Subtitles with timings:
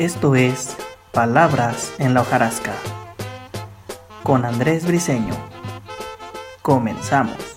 [0.00, 0.78] Esto es
[1.12, 2.72] Palabras en la hojarasca
[4.22, 5.34] con Andrés Briseño.
[6.62, 7.49] Comenzamos.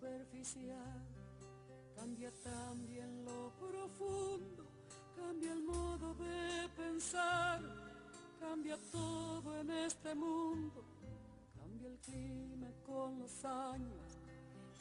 [0.00, 1.02] Superficial,
[1.94, 4.64] cambia también lo profundo,
[5.14, 7.60] cambia el modo de pensar,
[8.40, 10.82] cambia todo en este mundo,
[11.58, 14.18] cambia el clima con los años,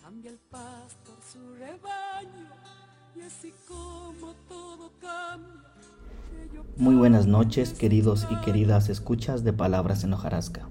[0.01, 2.47] cambia el pastor su rebaño,
[3.15, 5.69] y así como todo cambia.
[6.77, 10.69] Muy buenas noches, queridos y queridas escuchas de Palabras en Hojarasca.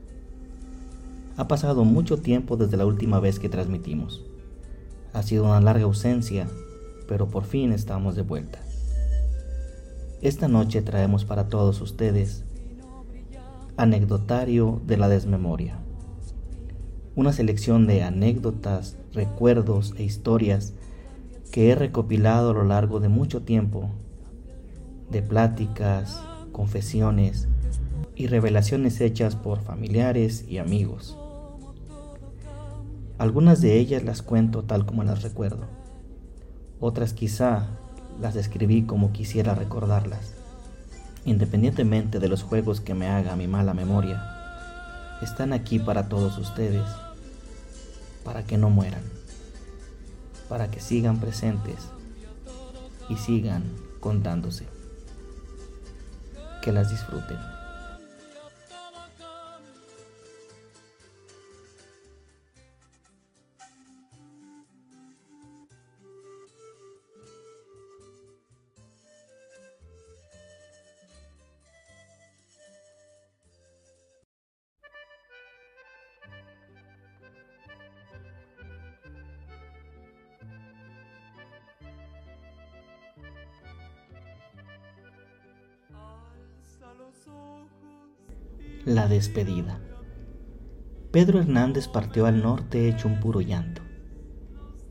[1.36, 4.25] Ha pasado mucho tiempo desde la última vez que transmitimos.
[5.12, 6.48] Ha sido una larga ausencia,
[7.06, 8.59] pero por fin estamos de vuelta.
[10.20, 12.45] Esta noche traemos para todos ustedes
[13.77, 15.79] Anecdotario de la Desmemoria.
[17.14, 20.75] Una selección de anécdotas, recuerdos e historias
[21.53, 23.91] que he recopilado a lo largo de mucho tiempo,
[25.11, 26.20] de pláticas,
[26.51, 27.47] confesiones
[28.17, 31.17] y revelaciones hechas por familiares y amigos.
[33.19, 35.66] Algunas de ellas las cuento tal como las recuerdo.
[36.78, 37.66] Otras quizá
[38.20, 40.34] las escribí como quisiera recordarlas.
[41.24, 44.22] Independientemente de los juegos que me haga mi mala memoria,
[45.20, 46.86] están aquí para todos ustedes,
[48.24, 49.02] para que no mueran,
[50.48, 51.89] para que sigan presentes
[53.08, 53.64] y sigan
[53.98, 54.69] contándose.
[56.62, 57.58] Que las disfruten.
[88.85, 89.81] La despedida.
[91.11, 93.83] Pedro Hernández partió al norte hecho un puro llanto.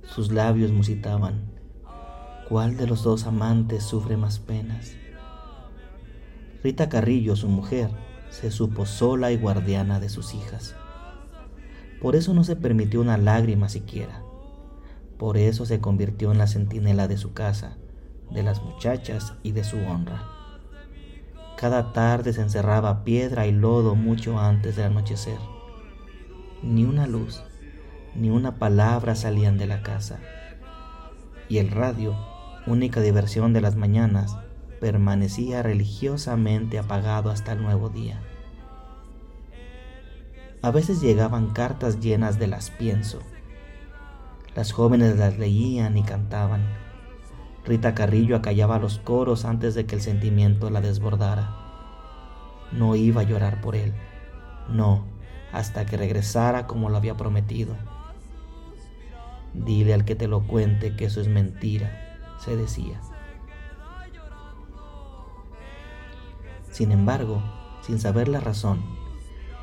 [0.03, 1.51] Sus labios musitaban.
[2.47, 4.96] ¿Cuál de los dos amantes sufre más penas?
[6.63, 7.90] Rita Carrillo, su mujer,
[8.29, 10.75] se supo sola y guardiana de sus hijas.
[12.01, 14.22] Por eso no se permitió una lágrima siquiera.
[15.17, 17.78] Por eso se convirtió en la centinela de su casa,
[18.31, 20.36] de las muchachas y de su honra.
[21.57, 25.40] Cada tarde se encerraba piedra y lodo mucho antes del anochecer.
[26.62, 27.41] Ni una luz,
[28.13, 30.19] ni una palabra salían de la casa.
[31.50, 32.16] Y el radio,
[32.67, 34.38] única diversión de las mañanas,
[34.79, 38.22] permanecía religiosamente apagado hasta el nuevo día.
[40.62, 43.19] A veces llegaban cartas llenas de las pienso.
[44.53, 46.86] Las jóvenes las leían y cantaban
[47.67, 51.53] Rita Carrillo acallaba los coros antes de que el sentimiento la desbordara.
[52.72, 53.94] No iba a llorar por él,
[54.69, 55.03] no,
[55.51, 57.75] hasta que regresara como lo había prometido.
[59.53, 61.91] Dile al que te lo cuente que eso es mentira,
[62.39, 63.01] se decía.
[66.72, 67.44] Sin embargo,
[67.81, 68.79] sin saber la razón,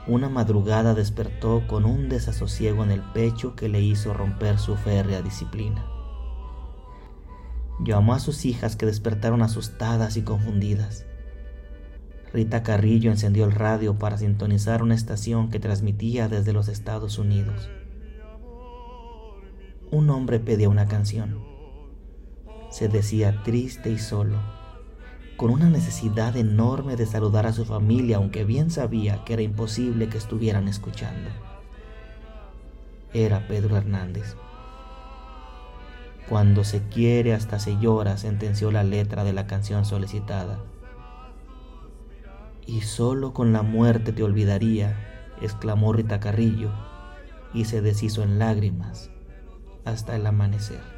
[0.06, 5.22] una madrugada despertó con un desasosiego en el pecho que le hizo romper su férrea
[5.22, 5.93] disciplina.
[7.80, 11.06] Llamó a sus hijas que despertaron asustadas y confundidas.
[12.32, 17.70] Rita Carrillo encendió el radio para sintonizar una estación que transmitía desde los Estados Unidos.
[19.90, 21.38] Un hombre pedía una canción.
[22.70, 24.40] Se decía triste y solo,
[25.36, 30.08] con una necesidad enorme de saludar a su familia, aunque bien sabía que era imposible
[30.08, 31.30] que estuvieran escuchando.
[33.12, 34.34] Era Pedro Hernández.
[36.28, 40.58] Cuando se quiere hasta se llora, sentenció la letra de la canción solicitada.
[42.66, 44.96] Y solo con la muerte te olvidaría,
[45.42, 46.70] exclamó Rita Carrillo,
[47.52, 49.10] y se deshizo en lágrimas
[49.84, 50.93] hasta el amanecer.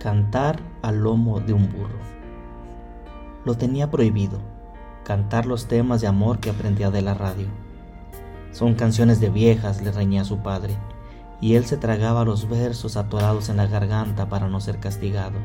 [0.00, 1.98] Cantar al lomo de un burro.
[3.44, 4.38] Lo tenía prohibido,
[5.04, 7.48] cantar los temas de amor que aprendía de la radio.
[8.50, 10.74] Son canciones de viejas, le reñía su padre,
[11.42, 15.36] y él se tragaba los versos atorados en la garganta para no ser castigado.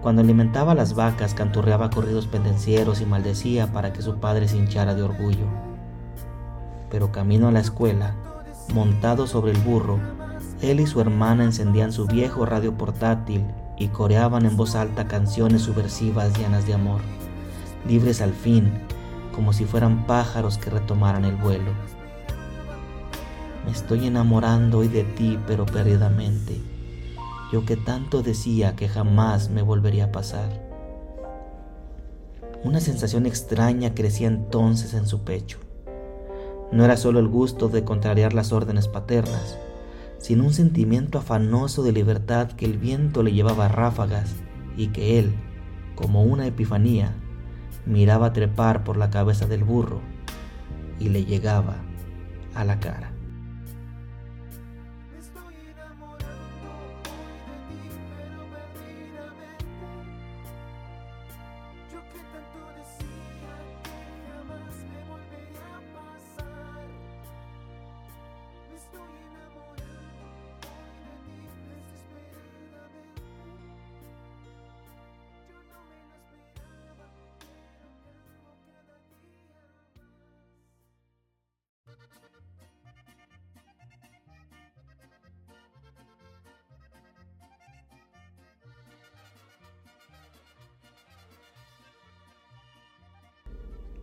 [0.00, 4.56] Cuando alimentaba a las vacas, canturreaba corridos pendencieros y maldecía para que su padre se
[4.56, 5.46] hinchara de orgullo.
[6.90, 8.14] Pero camino a la escuela,
[8.72, 9.98] montado sobre el burro,
[10.60, 13.44] él y su hermana encendían su viejo radio portátil
[13.76, 17.00] y coreaban en voz alta canciones subversivas llenas de amor,
[17.86, 18.72] libres al fin,
[19.34, 21.70] como si fueran pájaros que retomaran el vuelo.
[23.64, 26.60] Me estoy enamorando hoy de ti, pero perdidamente,
[27.52, 30.66] yo que tanto decía que jamás me volvería a pasar.
[32.64, 35.58] Una sensación extraña crecía entonces en su pecho.
[36.72, 39.56] No era solo el gusto de contrariar las órdenes paternas,
[40.18, 44.34] sino un sentimiento afanoso de libertad que el viento le llevaba a ráfagas
[44.76, 45.32] y que él,
[45.94, 47.14] como una epifanía,
[47.86, 50.00] miraba trepar por la cabeza del burro
[51.00, 51.76] y le llegaba
[52.54, 53.17] a la cara.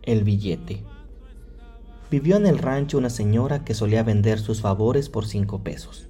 [0.06, 0.84] El billete.
[2.12, 6.08] Vivió en el rancho una señora que solía vender sus favores por cinco pesos.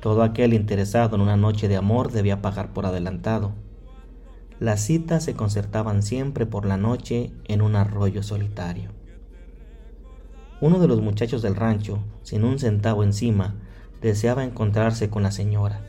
[0.00, 3.52] Todo aquel interesado en una noche de amor debía pagar por adelantado.
[4.58, 8.90] Las citas se concertaban siempre por la noche en un arroyo solitario.
[10.62, 13.56] Uno de los muchachos del rancho, sin un centavo encima,
[14.00, 15.82] deseaba encontrarse con la señora.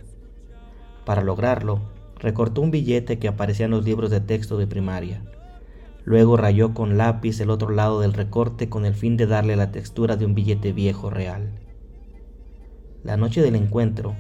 [1.06, 1.80] Para lograrlo,
[2.18, 5.24] recortó un billete que aparecía en los libros de texto de primaria
[6.10, 9.72] Luego rayó con lápiz el otro lado del recorte con el fin de darle la
[9.72, 11.52] textura de un billete viejo real.
[13.04, 14.16] La noche del encuentro,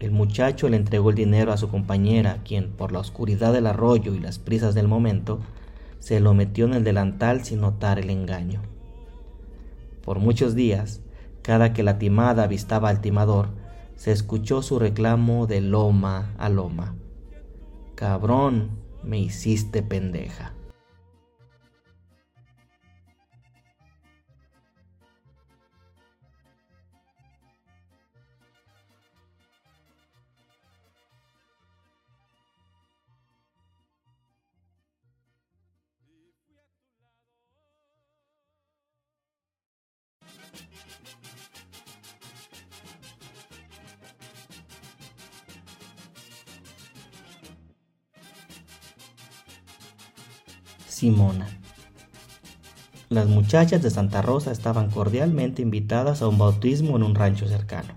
[0.00, 4.14] el muchacho le entregó el dinero a su compañera, quien, por la oscuridad del arroyo
[4.14, 5.40] y las prisas del momento,
[5.98, 8.62] se lo metió en el delantal sin notar el engaño.
[10.02, 11.02] Por muchos días,
[11.42, 13.48] cada que la timada avistaba al timador,
[13.96, 16.94] se escuchó su reclamo de loma a loma.
[17.96, 18.70] Cabrón,
[19.02, 20.54] me hiciste pendeja.
[50.94, 51.48] Simona.
[53.08, 57.94] Las muchachas de Santa Rosa estaban cordialmente invitadas a un bautismo en un rancho cercano.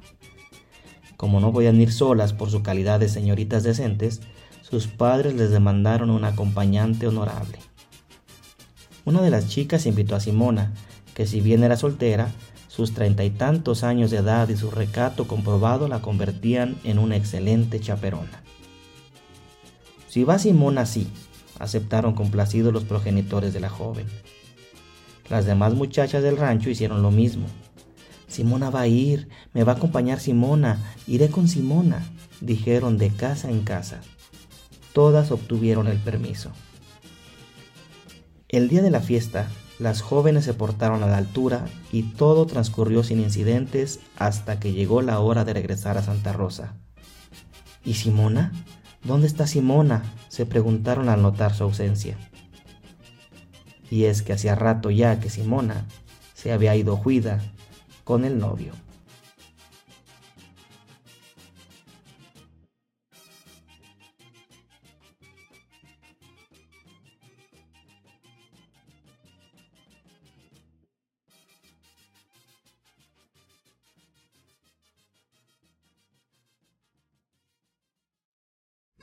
[1.16, 4.22] Como no podían ir solas por su calidad de señoritas decentes,
[4.63, 7.60] sus padres les demandaron un acompañante honorable.
[9.06, 10.74] Una de las chicas invitó a Simona,
[11.13, 12.32] que si bien era soltera,
[12.68, 17.16] sus treinta y tantos años de edad y su recato comprobado la convertían en una
[17.16, 18.42] excelente chaperona.
[20.08, 21.08] Si va Simona sí,
[21.60, 24.08] aceptaron complacidos los progenitores de la joven.
[25.30, 27.48] Las demás muchachas del rancho hicieron lo mismo.
[28.28, 32.06] Simona va a ir, me va a acompañar Simona, iré con Simona,
[32.42, 34.02] dijeron de casa en casa.
[34.94, 36.52] Todas obtuvieron el permiso.
[38.50, 39.50] El día de la fiesta,
[39.80, 45.02] las jóvenes se portaron a la altura y todo transcurrió sin incidentes hasta que llegó
[45.02, 46.74] la hora de regresar a Santa Rosa.
[47.86, 48.52] ¿Y Simona?
[49.08, 50.04] ¿Dónde está Simona?
[50.28, 52.18] se preguntaron al notar su ausencia.
[53.90, 55.86] Y es que hacía rato ya que Simona
[56.34, 57.40] se había ido juida
[58.04, 58.74] con el novio.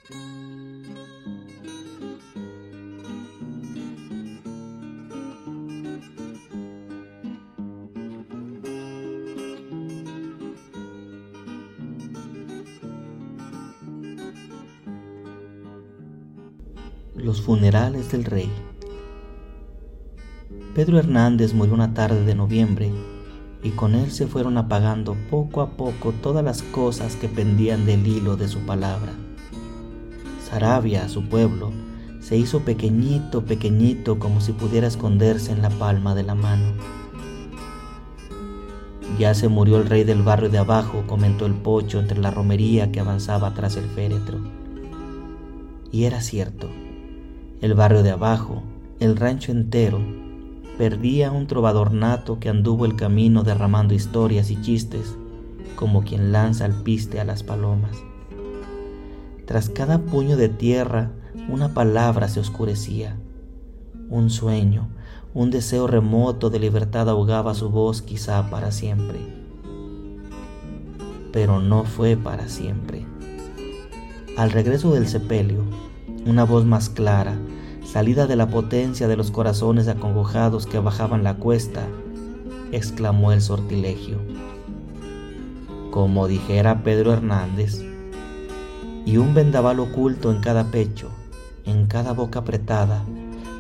[0.04, 0.12] Los
[17.40, 18.52] funerales del rey.
[20.74, 22.92] Pedro Hernández murió una tarde de noviembre
[23.62, 28.06] y con él se fueron apagando poco a poco todas las cosas que pendían del
[28.06, 29.23] hilo de su palabra.
[30.54, 31.72] Sarabia, su pueblo,
[32.20, 36.74] se hizo pequeñito, pequeñito como si pudiera esconderse en la palma de la mano.
[39.18, 42.92] Ya se murió el rey del barrio de abajo, comentó el pocho entre la romería
[42.92, 44.38] que avanzaba tras el féretro.
[45.90, 46.68] Y era cierto.
[47.60, 48.62] El barrio de abajo,
[49.00, 49.98] el rancho entero,
[50.78, 55.16] perdía un trovador nato que anduvo el camino derramando historias y chistes,
[55.74, 57.96] como quien lanza el piste a las palomas.
[59.46, 61.10] Tras cada puño de tierra,
[61.50, 63.18] una palabra se oscurecía.
[64.08, 64.88] Un sueño,
[65.34, 69.18] un deseo remoto de libertad ahogaba su voz quizá para siempre.
[71.30, 73.04] Pero no fue para siempre.
[74.38, 75.64] Al regreso del sepelio,
[76.24, 77.36] una voz más clara,
[77.84, 81.86] salida de la potencia de los corazones acongojados que bajaban la cuesta,
[82.72, 84.18] exclamó el sortilegio.
[85.90, 87.84] Como dijera Pedro Hernández,
[89.04, 91.08] y un vendaval oculto en cada pecho,
[91.64, 93.04] en cada boca apretada,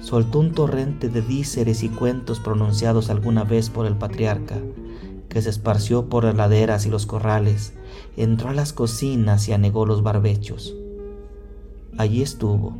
[0.00, 4.56] soltó un torrente de díceres y cuentos pronunciados alguna vez por el patriarca,
[5.28, 7.72] que se esparció por las laderas y los corrales,
[8.16, 10.74] entró a las cocinas y anegó los barbechos.
[11.96, 12.76] Allí estuvo,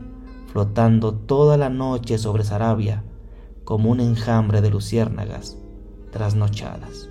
[0.53, 3.03] flotando toda la noche sobre Sarabia,
[3.65, 5.57] como un enjambre de luciérnagas
[6.13, 7.09] trasnochadas.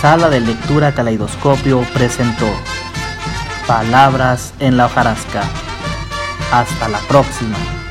[0.00, 2.48] Sala de Lectura Caleidoscopio presentó
[3.68, 5.44] Palabras en la hojarasca.
[6.50, 7.81] Hasta la próxima.